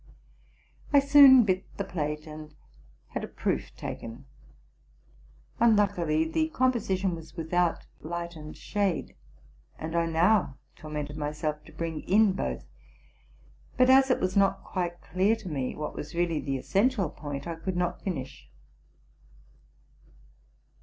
I 0.91 0.99
soon 0.99 1.43
bit 1.43 1.63
the 1.77 1.83
plate 1.83 2.25
and 2.25 2.55
had 3.09 3.23
a 3.23 3.27
proof 3.27 3.69
taken 3.75 4.25
Unluckily 5.59 6.27
the 6.27 6.49
composition 6.49 7.13
was 7.13 7.37
without 7.37 7.85
light 7.99 8.35
and 8.35 8.57
shade, 8.57 9.13
and 9.77 9.93
RELATING 9.93 10.13
TO 10.15 10.19
MY 10.19 10.21
LIFE. 10.23 10.31
289 10.33 10.33
I 10.33 10.39
now 10.41 10.57
tormented 10.81 11.17
myself 11.17 11.63
to 11.65 11.71
bring 11.71 12.01
in 12.09 12.31
both; 12.33 12.65
but, 13.77 13.91
as 13.91 14.09
it 14.09 14.19
was 14.19 14.35
not 14.35 14.63
quite 14.63 15.01
clear 15.01 15.35
to 15.35 15.47
me 15.47 15.75
what 15.75 15.93
was 15.93 16.15
really 16.15 16.39
the 16.39 16.57
essential 16.57 17.11
point, 17.11 17.45
I 17.45 17.53
could 17.53 17.77
not 17.77 18.01
finish. 18.03 18.49